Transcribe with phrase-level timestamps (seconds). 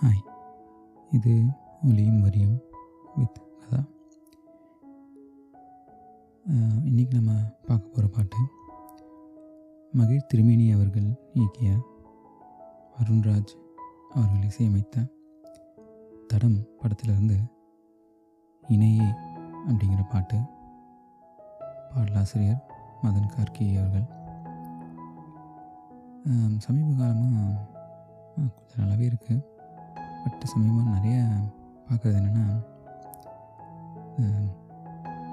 [0.00, 0.22] Hi
[1.10, 1.32] இது
[1.82, 2.56] ஒலியும் வரியும்
[3.16, 3.80] வித் கதா
[6.84, 7.32] இன்றைக்கி நம்ம
[7.66, 8.40] பார்க்க போகிற பாட்டு
[9.92, 11.70] மகிழ் திருமேனி அவர்கள் இயக்கிய
[12.98, 13.52] அருண்ராஜ்
[14.10, 15.06] அவர்கள் இசையமைத்த
[16.26, 17.38] தடம் படத்திலிருந்து
[18.68, 19.08] இணையே
[19.68, 20.38] அப்படிங்கிற பாட்டு
[21.94, 22.62] பாடலாசிரியர்
[23.02, 24.08] மதன் கார்கி அவர்கள்.
[26.58, 27.68] சமீப காலமாக
[28.34, 29.49] கொஞ்சம் நல்லாவே இருக்குது
[30.22, 31.18] பட் சமயமாக நிறைய
[31.86, 32.46] பார்க்குறது என்னென்னா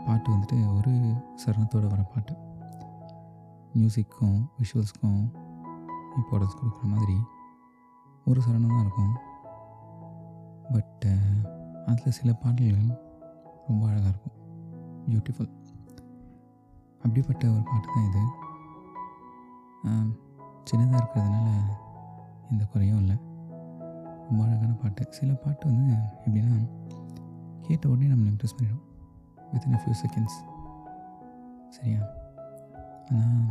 [0.05, 0.91] பாட்டு வந்துட்டு ஒரு
[1.41, 2.33] சரணத்தோடு வர பாட்டு.
[3.73, 5.19] மியூசிக்கும் விஷுவல்ஸ்க்கும்
[6.17, 7.17] இம்பார்ட்டன்ஸ் கொடுக்குற மாதிரி
[8.29, 9.13] ஒரு சரணம் தான் இருக்கும்.
[10.73, 11.11] பட்டு
[11.89, 12.89] அதில் சில பாடல்கள்
[13.67, 14.37] ரொம்ப அழகாக இருக்கும்.
[15.09, 15.51] பியூட்டிஃபுல்
[17.03, 18.23] அப்படிப்பட்ட ஒரு பாட்டு தான் இது.
[20.69, 21.49] சின்னதாக இருக்கிறதுனால
[22.51, 23.17] எந்த குறையும் இல்லை.
[24.27, 25.03] ரொம்ப அழகான பாட்டு.
[25.17, 25.93] சில பாட்டு வந்து
[26.25, 26.55] எப்படின்னா
[27.65, 28.83] கேட்ட உடனே நம்மளை இம்ப்ரெஸ் பண்ணிடும்
[29.51, 30.37] வித்தின் அ ஃபியூ செகண்ட்ஸ்
[31.75, 32.01] சரியா?
[33.09, 33.47] ஆனால்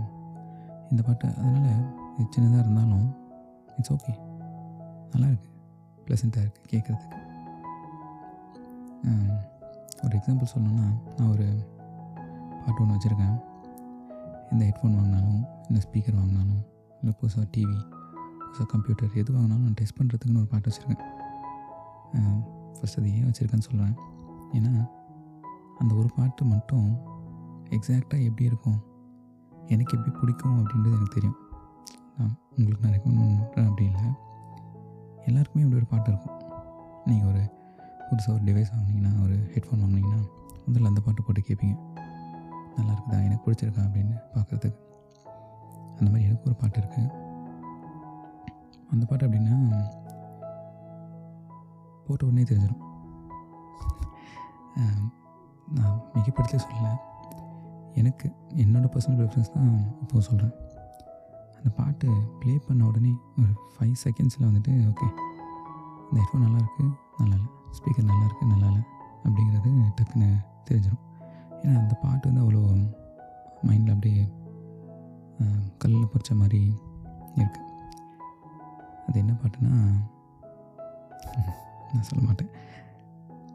[0.90, 1.82] இந்த பாட்டு அதனால்
[2.18, 3.06] இது சின்னதாக இருந்தாலும்
[3.78, 4.12] இட்ஸ் ஓகே
[5.12, 5.50] நல்லா இருக்கு.
[6.06, 7.14] ப்ளசண்ட்டாக இருக்குது கேட்குறதுக்கு
[10.04, 11.46] ஒரு எக்ஸாம்பிள் சொல்லணும்னா நான் ஒரு
[12.62, 13.36] பாட்டு ஒன்று வச்சுருக்கேன்.
[14.52, 16.60] எந்த ஹெட்ஃபோன் வாங்கினாலும் இல்லை ஸ்பீக்கர் வாங்கினாலும்
[17.00, 17.78] இல்லை புதுசாக டிவி
[18.56, 21.02] ஸோ கம்ப்யூட்டர் எது வாங்கினாலும் நான் டெஸ்ட் பண்ணுறதுக்குன்னு ஒரு பாட்டு வச்சுருக்கேன்.
[22.76, 23.96] ஃபஸ்ட் அது ஏன் வச்சுருக்கேன்னு சொல்கிறேன்
[24.56, 24.72] ஏன்னா
[25.80, 26.88] அந்த ஒரு பாட்டு மட்டும்
[27.76, 28.78] எக்ஸாக்டாக எப்படி இருக்கும்
[29.74, 31.38] எனக்கு எப்படி பிடிக்கும் அப்படின்றது எனக்கு தெரியும்.
[32.18, 34.06] நான் உங்களுக்கு நான் ரெக்கமெண்ட் பண்ணுறேன் அப்படி இல்லை.
[35.28, 36.34] எல்லாருக்குமே அப்படி ஒரு பாட்டு இருக்கும்.
[37.08, 37.42] நீங்கள் ஒரு
[38.08, 40.20] புதுசாக ஒரு டிவைஸ் வாங்கினீங்கன்னா ஒரு ஹெட்ஃபோன் வாங்கினீங்கன்னா
[40.66, 41.76] முதல்ல அந்த பாட்டு போட்டு கேட்பீங்க
[42.76, 43.18] நல்லா இருக்குதா?
[43.26, 43.84] எனக்கு பிடிச்சிருக்கா?
[43.88, 44.80] அப்படின்னு பார்க்குறதுக்கு.
[45.98, 47.25] அந்த மாதிரி எனக்கு ஒரு பாட்டு இருக்குது
[48.90, 49.54] அந்த பாட்டு அப்படின்னா
[52.06, 52.82] போட்ட உடனே தெரிஞ்சிடும்
[55.68, 56.92] நான் மிகப்படுத்தி சொல்லலை.
[57.94, 58.26] எனக்கு
[58.56, 59.70] என்னோடய பர்சனல் ப்ரிஃபரன்ஸ் தான்
[60.02, 60.54] இப்போ சொல்கிறேன்
[61.56, 62.08] அந்த பாட்டு
[62.40, 65.06] ப்ளே பண்ண உடனே ஒரு ஃபைவ் செகண்ட்ஸில் வந்துட்டு ஓகே
[66.02, 66.84] இந்த ஹெட்ஃபோன் நல்லாயிருக்கு
[67.18, 68.82] நல்லா இல்லை ஸ்பீக்கர் நல்லாயிருக்கு நல்லா இல்லை
[69.24, 70.28] அப்படிங்கிறது டக்குன்னு
[70.68, 71.02] தெரிஞ்சிடும்
[71.60, 72.62] ஏன்னா அந்த பாட்டு வந்து அவ்வளோ
[73.66, 74.22] மைண்டில் அப்படியே
[75.78, 76.60] கல்லில் பொறிச்ச மாதிரி
[77.36, 77.64] இருக்குது
[79.06, 79.72] அது என்ன பாட்டுனா
[81.90, 82.50] நான் சொல்ல மாட்டேன்.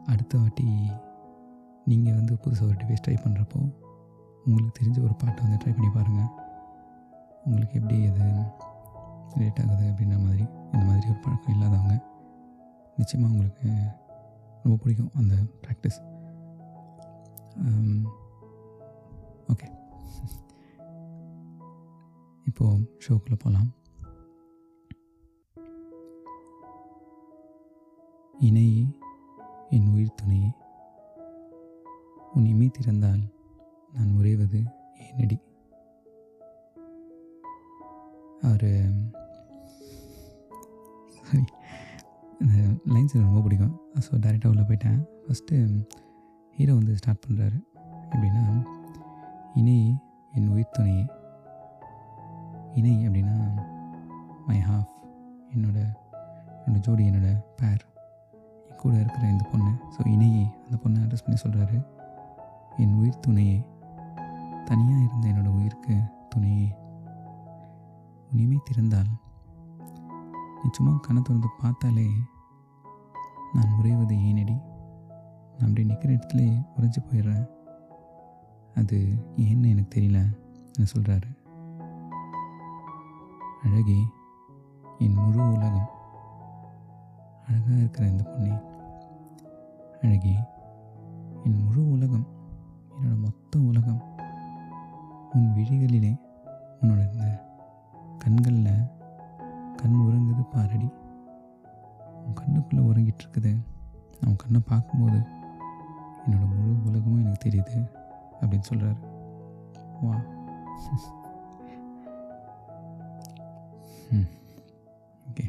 [0.06, 0.66] அடுத்த வாட்டி
[1.86, 3.60] நீங்கள் வந்து புதுசாக ஒரு டிவைஸ் ட்ரை பண்ணுறப்போ
[4.46, 6.30] உங்களுக்கு தெரிஞ்ச ஒரு பாட்டை வந்து ட்ரை பண்ணி பாருங்கள்
[7.46, 8.24] உங்களுக்கு எப்படி அது
[9.32, 11.94] ரிலேட் ஆகுது அப்படின்ற மாதிரி இந்த மாதிரி ஒரு பழக்கம் இல்லாதவங்க
[12.98, 13.68] நிச்சயமாக உங்களுக்கு
[14.64, 15.34] ரொம்ப பிடிக்கும் அந்த
[15.64, 16.00] ப்ராக்டிஸ்
[19.48, 19.74] ஓகே um,
[22.46, 23.70] இப்போது ஷோக்குள்ளே போகலாம்
[28.34, 28.82] இணையே
[29.74, 30.50] என் உயிர் துணையே.
[32.34, 33.22] உன் இமை திறந்தால்
[33.96, 34.60] நான் உறைவது
[35.06, 35.36] ஏனடி
[38.48, 38.68] அவர்
[41.16, 41.44] சாரி
[42.40, 42.52] இந்த
[42.92, 43.74] லைன்ஸ் எனக்கு ரொம்ப பிடிக்கும்.
[44.06, 45.00] ஸோ டேரெக்டாக உள்ளே போயிட்டேன்.
[45.26, 45.58] ஃபஸ்ட்டு
[46.56, 47.58] ஹீரோ வந்து ஸ்டார்ட் பண்ணுறாரு
[48.12, 48.44] எப்படின்னா
[49.60, 49.78] இணை
[50.36, 51.04] என் உயிர் துணையே.
[52.80, 53.38] இணை அப்படின்னா
[54.48, 54.92] மை ஹாஃப்
[55.54, 55.78] என்னோட
[56.64, 57.82] என்னோடய ஜோடி என்னோட பேர்
[58.82, 59.72] கூட இருக்கிற இந்த பொண்ணு.
[59.94, 61.78] ஸோ இணையே அந்த பொண்ணை அட்ரஸ் பண்ணி சொல்கிறாரு
[62.76, 63.58] என் உயிர் துணையே.
[64.64, 65.94] தனியாக இருந்த என்னோட உயிருக்கு
[66.34, 66.68] துணையே.
[68.32, 69.10] உனிமே திறந்தால்
[70.60, 72.06] நீ சும்மா கண்ணை திறந்து பார்த்தாலே
[73.54, 74.56] நான் உறைவது ஏனடி?
[75.56, 76.42] நான் அப்படி நிற்கிற இடத்துல
[76.76, 77.46] உறைஞ்சி போயிடுறேன்.
[78.74, 78.98] அது
[79.36, 80.20] ஏன்னு எனக்கு தெரியல
[80.74, 81.30] என்ன சொல்கிறாரு
[83.64, 84.00] அழகே
[84.98, 85.90] என் முழு உலகம்
[87.46, 88.54] அழகாக இருக்கிற இந்த பொண்ணே.
[90.02, 90.34] அழகி
[91.44, 92.26] என் முழு உலகம்
[92.92, 94.00] என்னோட மொத்த உலகம்
[95.32, 96.12] உன் விழிகளிலே
[96.80, 97.26] உன்னோட இந்த
[98.18, 98.72] கண்களில்
[99.76, 100.88] கண் உறங்குது பாரடி.
[102.24, 103.52] உன் கண்ணுக்குள்ளே உறங்கிட்டு இருக்குது
[104.20, 105.18] நான் உன் கண்ணை பார்க்கும்போது
[106.26, 107.76] என்னோட முழு உலகமும் எனக்கு தெரியுது
[108.40, 109.00] அப்படின்னு சொல்கிறாரு
[110.02, 110.14] வா.
[115.28, 115.44] ஓகே.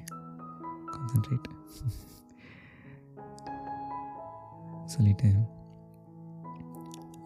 [0.92, 1.48] கான்சன்ட்ரேட்
[4.86, 5.30] சொல்லிட்டு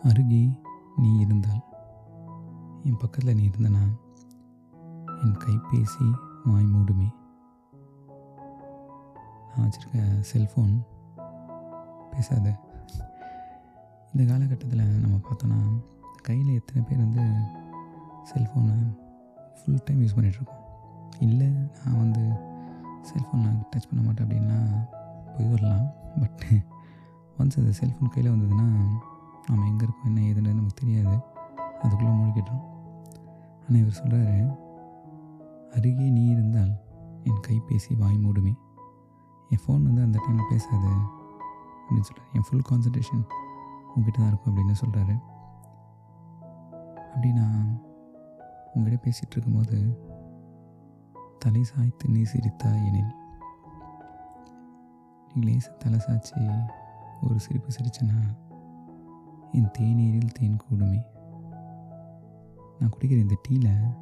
[0.04, 0.50] அருகே
[0.98, 1.63] நீ இருந்தால்
[2.83, 3.83] என் பக்கத்தில் நீ இருந்தனா
[5.24, 6.12] என் கைபேசி
[6.45, 7.07] வாய் மூடுமே.
[9.56, 10.74] நான் வச்சுருக்க செல்ஃபோன்
[12.12, 12.59] பேசாத.
[14.13, 15.81] இந்த காலகட்டத்தில் நம்ம பார்த்தோன்னா
[16.21, 17.21] கையில் எத்தனை பேர் வந்து
[18.33, 18.98] செல்ஃபோனை
[19.57, 20.63] ஃபுல் டைம் யூஸ் பண்ணிகிட்ருக்கோம்
[21.19, 22.21] இல்லை நான் வந்து
[23.09, 24.89] செல்ஃபோன் நான் டச் பண்ண மாட்டேன் அப்படின்லாம்
[25.38, 25.88] போய் வரலாம்.
[26.19, 26.45] பட்
[27.38, 28.66] ஒன்ஸ் அது செல்ஃபோன் கையில் வந்ததுன்னா
[29.48, 30.16] நம்ம எங்கே இருக்கோம்?
[30.16, 31.18] என்ன ஏதுன்னு நமக்கு தெரியாது.
[31.81, 32.63] அதுக்குள்ளே மூழ்கிடுறோம்.
[33.62, 34.57] ஆனால் இவர் சொல்கிறாரு
[35.72, 36.74] அருகே நீ இருந்தால்
[37.24, 38.54] என் கைபேசி வாய் மூடுமே.
[39.50, 40.92] என் ஃபோன் வந்து அந்த டைமில் பேசாது.
[41.81, 43.24] அப்படின்னு சொல்கிறார் என் ஃபுல் கான்சன்ட்ரேஷன்
[43.95, 45.16] உங்ககிட்ட தான் இருக்கும் அப்படின்னு சொல்கிறாரு
[46.95, 47.81] அப்படி நான்
[48.74, 49.78] உங்ககிட்ட பேசிகிட்டு இருக்கும்போது
[51.40, 53.13] தலை சாய்த்து நீ சிரித்தா எனில்.
[55.33, 56.42] நீ லேச தலை சாய்ச்சி
[57.22, 58.38] ஒரு சிரிப்பு சிரிச்சேன்னா
[59.52, 61.04] என் தேநீரில் தேன் கூடுமே.
[62.80, 63.98] நான் குடிக்கிற இந்த டீயில்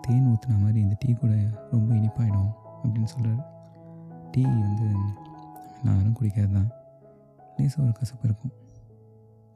[0.00, 1.34] தேன் ஊற்றுன மாதிரி இந்த டீ கூட
[1.70, 2.50] ரொம்ப இனிப்பாயிடும்
[2.84, 3.44] அப்படின்னு சொல்கிறாரு
[4.30, 4.94] டீ வந்து
[5.82, 6.70] எல்லாரும் குடிக்காது தான்
[7.56, 8.52] லேசாக ஒரு கசப்பு இருக்கும்.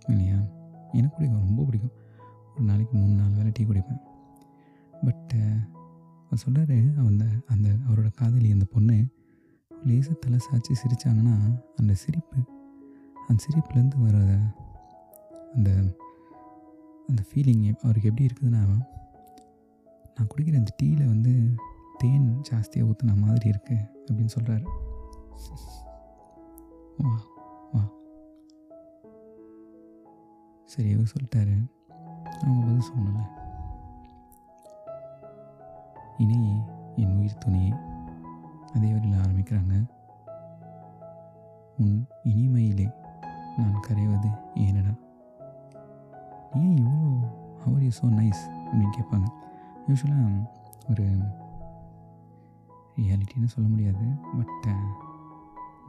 [0.09, 0.37] இல்லையா?
[0.93, 1.93] எனக்கு பிடிக்கும் ரொம்ப பிடிக்கும்.
[2.55, 4.01] ஒரு நாளைக்கு மூணு நாலு வேளை டீ குடிப்பேன்.
[5.05, 5.57] பட்டு
[6.25, 9.07] அவர் சொல்கிறாரு அந்த அந்த அவரோட காதலி அந்த பொண்ணு
[9.87, 11.35] லேசாக தலை சாய்ச்சி சிரித்தாங்கன்னா
[11.77, 12.39] அந்த சிரிப்பு
[13.29, 14.17] அந்த சிரிப்புலேருந்து வர
[15.55, 15.71] அந்த
[17.09, 18.63] அந்த ஃபீலிங் அவருக்கு எப்படி இருக்குதுன்னா
[20.17, 21.33] நான் குடிக்கிற அந்த டீயில் வந்து
[21.99, 24.67] தேன் ஜாஸ்தியாக ஊற்றுன மாதிரி இருக்குது அப்படின்னு சொல்கிறாரு
[26.99, 27.11] வா
[27.73, 27.81] வா.
[30.69, 31.57] சரி இவர் சொல்லிட்டாரு.
[32.41, 33.21] அவங்க பதில் சொன்னல
[36.19, 36.39] இனி
[36.97, 37.73] என் உயிர் துணியை.
[38.77, 39.75] அதே வழியில் ஆரம்பிக்கிறாங்க.
[41.77, 42.87] உன் இனிமையிலே
[43.57, 44.93] நான் கரைவது ஏனடா?
[46.55, 47.19] ஏன் இவ்வளோ
[47.65, 49.29] ஹவர் யூ ஸோ நைஸ் அப்படின்னு கேட்பாங்க.
[49.89, 50.49] யூஸ்வலாக
[50.91, 51.07] ஒரு
[52.99, 54.07] ரியாலிட்டின்னு சொல்ல முடியாது.
[54.37, 54.69] பட்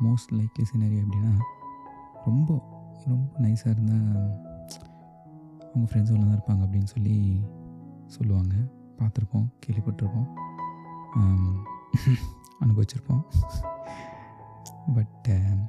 [0.04, 1.34] மோஸ்ட் லைக்லி சினரி அப்படின்னா
[2.26, 2.50] ரொம்ப
[3.06, 4.46] ரொம்ப நைஸாக இருந்தால்
[5.74, 7.46] அவங்க ஃப்ரெண்ட்ஸோட தான் இருப்பாங்க அப்படின்னு சொல்லி
[8.06, 8.56] சொல்லுவாங்க.
[8.98, 10.30] பார்த்துருப்போம் கேள்விப்பட்டிருப்போம்.
[11.16, 11.77] Um,
[12.62, 13.24] அனுபவிச்சிருப்போம்.
[14.96, 15.62] பட்டு um,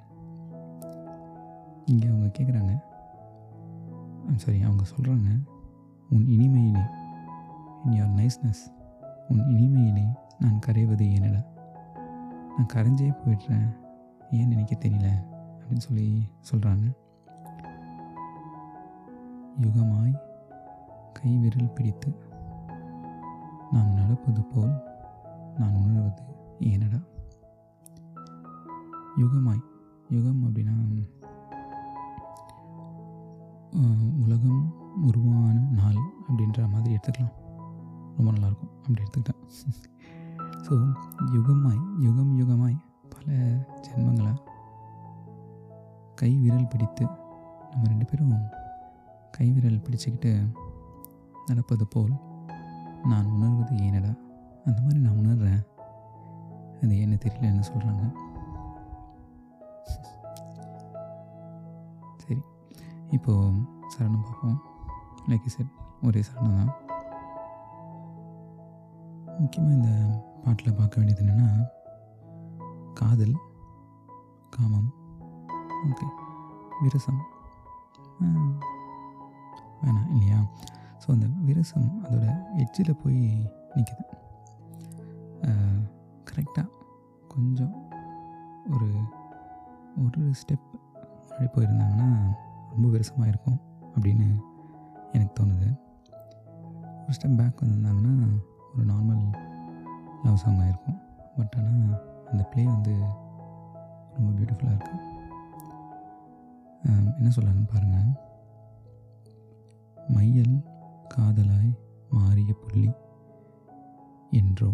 [1.85, 2.73] இங்கே அவங்க கேட்குறாங்க
[4.37, 5.29] சாரி அவங்க சொல்கிறாங்க
[6.11, 6.85] உன் இனிமையிலே
[7.85, 8.63] இன் யார் நைஸ்னஸ்
[9.29, 10.07] உன் இனிமையிலே
[10.39, 11.41] நான் கரைவது என்னடா
[12.57, 13.69] நான் கரைஞ்சே போயிடுறேன்.
[14.31, 15.09] ஏன் நினைக்க தெரியல
[15.59, 16.07] அப்படின்னு சொல்லி
[16.51, 16.87] சொல்கிறாங்க
[19.61, 20.15] யுகமாய்
[21.13, 22.11] கை விரல் பிடித்து
[23.73, 24.75] நாம் நடப்பது போல்
[25.59, 26.23] நான் உணர்வது
[26.61, 27.01] என்னடா?
[29.17, 29.63] யுகமாய்
[30.11, 30.75] யுகம் அப்படின்னா
[34.25, 34.61] உலகம்
[35.03, 37.35] உருவான நாள் அப்படின்ற மாதிரி எடுத்துக்கலாம்.
[38.17, 39.43] ரொம்ப நல்லாயிருக்கும் அப்படி எடுத்துக்கிட்டேன்.
[40.67, 40.75] ஸோ
[41.33, 42.77] யுகமாய் யுகம் யுகமாய்
[43.11, 43.29] பல
[43.87, 44.33] ஜென்மங்களை
[46.15, 47.05] கை விரல் பிடித்து
[47.71, 48.35] நம்ம ரெண்டு பேரும்
[49.31, 50.33] கை விரல் பிடிச்சிக்கிட்டு
[51.47, 52.15] நடப்பது போல்
[53.05, 54.13] நான் உணர்வது ஏனடா
[54.69, 55.63] அந்த மாதிரி நான் உணர்கிறேன்
[56.83, 58.05] அது என்ன தெரியல என்ன சொல்கிறாங்க
[62.23, 62.39] சரி
[63.17, 63.63] இப்போது
[63.93, 64.59] சரணம் பார்ப்போம்.
[65.31, 65.71] லைக் சார்
[66.07, 66.73] ஒரே சரணம் தான்.
[69.41, 69.91] முக்கியமாக இந்த
[70.45, 71.49] பாட்டில் பார்க்க வேண்டியது என்னென்னா
[73.01, 73.37] காதல்
[74.57, 74.91] காமம்
[75.89, 76.07] ஓகே
[76.83, 77.21] விரசம்.
[79.83, 80.39] வேணாம் இல்லையா?
[81.03, 82.25] ஸோ அந்த விரசம் அதோட
[82.63, 83.21] எட்ஜில் போய்
[83.75, 84.05] நிற்கிது
[85.41, 86.69] கரெக்டாக
[87.29, 87.75] கொஞ்சம்
[88.73, 88.91] ஒரு
[90.05, 90.67] ஒரு ஸ்டெப்
[91.29, 92.09] முன்னாடி போயிருந்தாங்கன்னா
[92.71, 93.61] ரொம்ப விரசமாக இருக்கும்
[93.95, 94.29] அப்படின்னு
[95.13, 95.69] எனக்கு தோணுது.
[97.03, 98.15] ஒரு ஸ்டெப் பேக் வந்திருந்தாங்கன்னா
[98.75, 99.25] ஒரு நார்மல்
[100.25, 101.01] லவ் சாங் ஆகிருக்கும்
[101.37, 102.95] பட் ஆனால் அந்த ப்ளே வந்து
[104.15, 105.05] ரொம்ப பியூட்டிஃபுல்லாக இருக்கும்
[107.19, 108.11] என்ன சொல்கிறாங்கன்னு பாருங்கள்
[110.09, 110.57] மையல்
[111.17, 111.73] காதலாய்
[112.11, 112.91] மாறிய புள்ளி
[114.31, 114.71] என்றோ.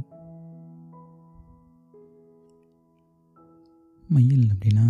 [4.08, 4.84] மையல் அப்படின்னா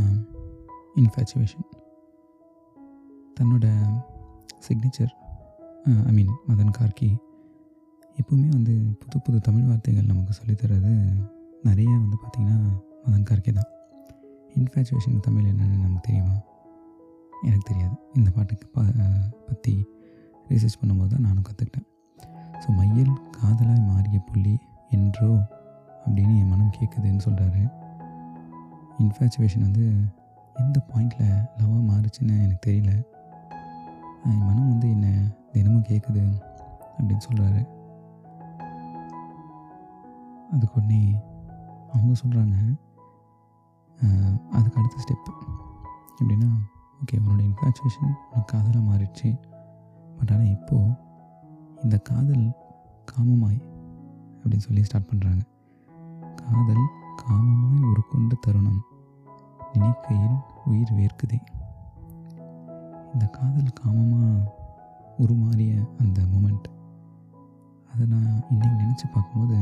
[0.97, 1.67] இன்ஃபேச்சுவேஷன்
[3.41, 3.67] தன்னோட
[4.69, 5.13] signature
[6.07, 7.17] I mean Madhan Karky
[8.19, 10.93] எப்பவுமே வந்து புது புது தமிழ் வார்த்தைகள் நமக்கு சொல்லித் தர்றது
[11.63, 12.59] நிறைய வந்து பார்த்திங்கன்னா
[13.07, 13.71] மதன் கார்கே தான்.
[14.57, 16.35] இன்ஃபேச்சுவேஷன் தமிழ் என்னென்னு நமக்கு தெரியுமா?
[17.43, 17.97] எனக்கு தெரியாது.
[18.15, 18.83] இந்த பாட்டுக்கு ப
[19.49, 19.85] பற்றி
[20.49, 21.89] ரிசர்ச் பண்ணும்போது தான் நானும் கற்றுக்கிட்டேன்
[22.63, 24.59] ஸோ மையல் காதலாய் மாறிய புள்ளி
[24.91, 25.31] என்றோ
[26.07, 27.63] அப்படின்னு என் மனம் கேட்குதுன்னு சொல்கிறாரு
[29.03, 29.85] இன்ஃபேச்சுவேஷன் வந்து
[30.63, 32.93] எந்த பாயிண்டில் லவ்வாக மாறுச்சுன்னு எனக்கு தெரியல.
[34.29, 35.13] என் மனம் வந்து என்னை
[35.53, 36.25] தினமும் கேட்குது
[36.97, 37.63] அப்படின்னு சொல்கிறாரு
[40.53, 41.01] அதுக்கு உடனே
[41.93, 42.57] அவங்க சொல்கிறாங்க
[44.57, 45.31] அதுக்கு அடுத்த ஸ்டெப்
[46.21, 46.51] எப்படின்னா
[47.01, 49.31] ஓகே உன்னோட இன்ஃபேச்சுவேஷன் உனக்கு காதலாக மாறிடுச்சு.
[50.19, 50.93] பட் ஆனால் இப்போது
[51.85, 52.45] இந்த காதல்
[53.13, 53.59] காமமாய்
[54.41, 55.43] அப்படின்னு சொல்லி ஸ்டார்ட் பண்ணுறாங்க
[56.43, 56.85] காதல்
[57.21, 58.83] காமமாய் ஒரு கொண்ட தருணம்.
[59.73, 61.39] நினைக்கையில் உயிர் வேர்க்குதே.
[63.13, 64.53] இந்த காதல் காமமாக
[65.23, 66.69] உருமாறிய அந்த மூமெண்ட்
[67.91, 69.57] அதை நான் இன்றைக்கி நினச்சி பார்க்கும்போது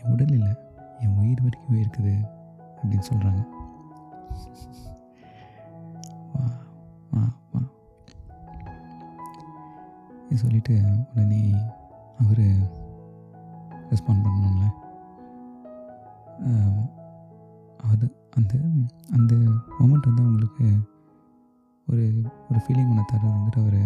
[0.00, 0.52] என் உடல் இல்லை
[0.98, 2.14] என் உயிர் வரைக்கும் இருக்குது
[2.76, 3.42] அப்படின்னு சொல்கிறாங்க
[6.34, 6.44] வா
[7.12, 7.22] வா
[7.52, 7.62] வா.
[10.28, 10.76] இது சொல்லிட்டு
[11.14, 11.42] உடனே
[12.22, 12.44] அவர்
[13.90, 14.66] ரெஸ்பாண்ட் பண்ணணும்ல.
[17.78, 18.54] அது அந்த
[19.10, 19.34] அந்த
[19.78, 20.66] மொமெண்ட் வந்து அவங்களுக்கு
[21.86, 22.04] ஒரு
[22.50, 23.80] ஒரு ஃபீலிங் ஒன்று தர்றது வந்துட்டு அவர்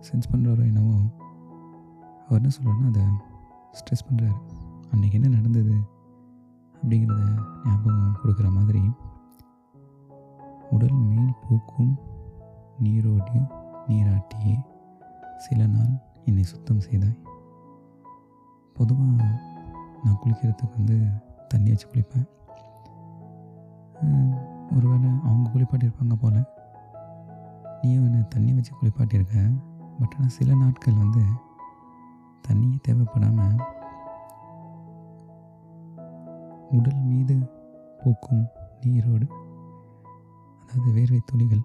[0.00, 0.94] சென்ஸ் பண்ணுறாரோ என்னவோ
[2.28, 3.04] அவர் என்ன சொல்கிறாருன்னா அதை
[3.72, 4.38] ஸ்ட்ரெஸ் பண்ணுறாரு
[4.92, 5.74] அன்றைக்கி என்ன நடந்தது
[6.74, 7.22] அப்படிங்கிறத
[7.64, 8.82] ஞாபகம் கொடுக்குற மாதிரி
[10.70, 11.98] உடல் மேல் பூக்கும்
[12.78, 13.40] நீரோடு
[13.88, 14.56] நீராட்டியே
[15.36, 15.92] சில நாள்
[16.24, 17.18] என்னை சுத்தம் செய்தாய்.
[18.74, 19.22] பொதுவாக
[20.04, 20.96] நான் குளிக்கிறதுக்கு வந்து
[21.48, 22.26] தண்ணி வச்சு குளிப்பேன்.
[24.76, 26.40] ஒருவேளை அவங்க குளிப்பாட்டியிருப்பாங்க போல்.
[27.82, 29.36] நீயும் என்னை தண்ணி வச்சு குளிப்பாட்டியிருக்க?
[29.98, 31.22] பட் ஆனால் சில நாட்கள் வந்து
[32.48, 33.58] தண்ணியே தேவைப்படாமல்
[36.70, 37.36] உடல் மீது
[38.00, 38.44] பூக்கும்
[38.80, 39.26] நீரோடு
[40.60, 41.64] அதாவது வேர்வை துளிகள்.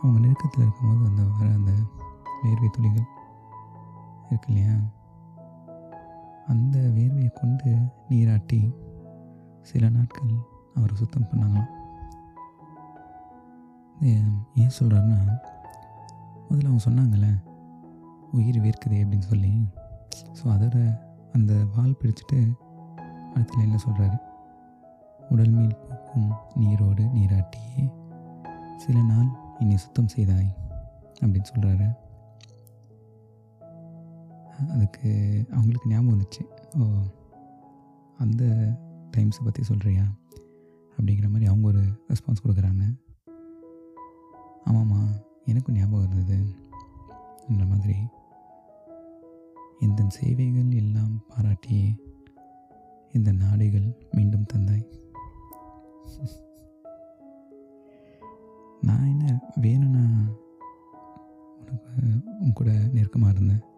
[0.00, 1.72] அவங்க நெருக்கத்தில் இருக்கும்போது அந்த வர அந்த
[2.42, 3.06] வேர்வை துளிகள்
[4.28, 4.74] இருக்கு இல்லையா?
[6.46, 7.76] அந்த வேர்வையை கொண்டு
[8.08, 8.74] நீராட்டி
[9.60, 10.34] சில நாட்கள்
[10.74, 11.70] அவர் சுத்தம் பண்ணாங்களாம்
[14.00, 15.40] ஏன் சொல்கிறாருன்னா
[16.50, 17.42] முதல்ல அவங்க சொன்னாங்கள்ல
[18.32, 19.68] உயிர் வேர்க்குதே அப்படின்னு சொல்லி.
[20.32, 20.98] ஸோ அதோட
[21.32, 22.52] அந்த வால் பிடிச்சிட்டு
[23.34, 24.18] அடுத்த லைனில் சொல்கிறாரு
[25.30, 27.92] உடல் மேல் பூக்கும் நீரோடு நீராட்டியே
[28.76, 30.56] சில நாள் இனி சுத்தம் செய்தாய்
[31.20, 31.96] அப்படின்னு சொல்கிறாரு
[34.58, 35.10] அதுக்கு
[35.50, 36.42] அவங்களுக்கு ஞாபகம் வந்துச்சு.
[36.78, 37.02] ஓ
[38.18, 38.44] அந்த
[39.16, 40.04] டைம்ஸை பற்றி சொல்கிறியா
[40.96, 42.98] அப்படிங்கிற மாதிரி அவங்க ஒரு ரெஸ்பான்ஸ் கொடுக்குறாங்க.
[44.66, 45.00] ஆமாம்மா
[45.44, 46.54] எனக்கும் ஞாபகம் இருந்தது.
[47.48, 47.96] என்ற மாதிரி
[49.80, 51.98] இந்த சேவைகள் எல்லாம் பாராட்டியே
[53.12, 54.86] இந்த நாடுகள் மீண்டும் தந்தாய்?
[58.80, 60.28] நான் என்ன வேணும்னா
[61.60, 63.70] உனக்கு உன் கூட நெருக்கமாக இருந்தேன்.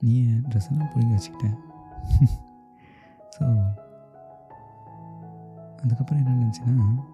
[0.00, 1.58] நீ என் ட்ரெஸ் எல்லாம் வச்சுக்கிட்டேன்.
[3.36, 3.44] ஸோ
[5.82, 7.06] அதுக்கப்புறம் என்ன நினச்சின்னா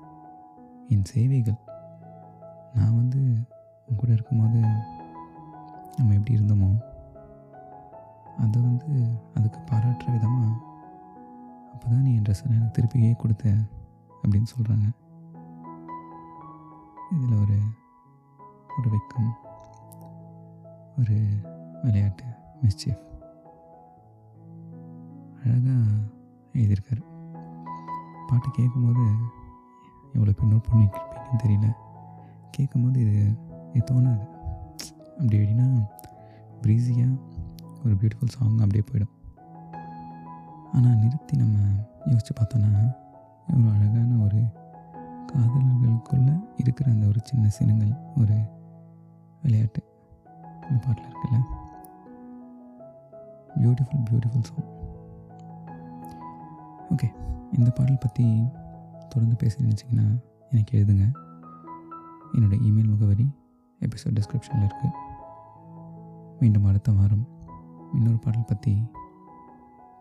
[0.88, 1.58] என் சேவைகள்.
[2.74, 3.20] நான் வந்து
[3.86, 4.60] உன் கூட இருக்கும்போது
[5.96, 6.70] நம்ம எப்படி இருந்தோமோ
[8.38, 8.90] அதை வந்து
[9.34, 10.52] அதுக்கு பாராட்டுற விதமாக
[11.72, 13.54] அப்போ தான் நீ என் ட்ரெஸ்ஸெல்லாம் எனக்கு திருப்பியே கொடுத்த
[14.22, 14.86] அப்படின்னு சொல்கிறாங்க
[17.10, 17.58] இதில் ஒரு
[18.78, 19.32] ஒரு வெக்கம்
[20.98, 21.16] ஒரு
[21.82, 22.35] விளையாட்டு.
[22.62, 23.04] மிஸ்chief
[25.44, 25.90] அழகாக
[26.52, 27.02] எழுதியிருக்காரு.
[28.26, 29.10] பாட்டு கேட்கும்போது
[30.12, 31.72] எவ்வளோ பேர் நோட் பண்ணிருப்பீங்கன்னு தெரியல.
[32.50, 33.38] கேட்கும்போது இது
[33.72, 34.26] இது தோணாது.
[35.10, 35.86] அப்படி எப்படின்னா
[36.62, 37.18] ப்ரீஸியாக
[37.84, 39.14] ஒரு பியூட்டிஃபுல் சாங் அப்படியே போயிடும்.
[40.72, 41.58] ஆனால் நிறுத்தி நம்ம
[42.06, 42.96] யோசித்து பார்த்தோன்னா
[43.56, 44.46] ஒரு அழகான ஒரு
[45.32, 48.38] காதலர்களுக்குள்ளே இருக்கிற அந்த ஒரு சின்ன சின்னங்கள் ஒரு
[49.42, 49.82] விளையாட்டு.
[50.70, 51.64] இந்த பாட்டில் இருக்குல்ல?
[53.62, 54.68] பியூட்டிஃபுல் பியூட்டிஃபுல் சாங்
[56.92, 57.08] ஓகே
[57.52, 58.42] இந்த பாடல் பற்றி
[59.08, 60.06] தொடர்ந்து பேச நினச்சிங்கன்னா
[60.50, 61.04] எனக்கு எழுதுங்க.
[62.32, 63.26] என்னோடய இமெயில் முகவரி
[63.80, 64.92] எபிசோட் டிஸ்கிரிப்ஷனில் இருக்குது
[66.40, 67.28] மீண்டும் அடுத்த வாரம்
[67.92, 68.82] இன்னொரு பாடல் பற்றி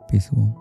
[0.08, 0.54] பேசுவோம்.